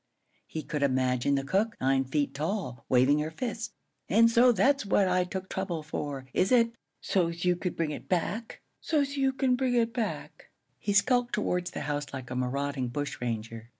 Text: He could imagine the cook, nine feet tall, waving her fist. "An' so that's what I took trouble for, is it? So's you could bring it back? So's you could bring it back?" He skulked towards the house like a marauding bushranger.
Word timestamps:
He 0.47 0.63
could 0.63 0.81
imagine 0.81 1.35
the 1.35 1.43
cook, 1.43 1.77
nine 1.79 2.05
feet 2.05 2.33
tall, 2.33 2.83
waving 2.89 3.19
her 3.19 3.29
fist. 3.29 3.75
"An' 4.09 4.29
so 4.29 4.51
that's 4.51 4.83
what 4.83 5.07
I 5.07 5.23
took 5.25 5.47
trouble 5.47 5.83
for, 5.83 6.25
is 6.33 6.51
it? 6.51 6.73
So's 7.01 7.45
you 7.45 7.55
could 7.55 7.75
bring 7.75 7.91
it 7.91 8.09
back? 8.09 8.61
So's 8.79 9.15
you 9.15 9.31
could 9.31 9.57
bring 9.57 9.75
it 9.75 9.93
back?" 9.93 10.49
He 10.79 10.91
skulked 10.93 11.35
towards 11.35 11.69
the 11.69 11.81
house 11.81 12.07
like 12.13 12.31
a 12.31 12.35
marauding 12.35 12.87
bushranger. 12.87 13.69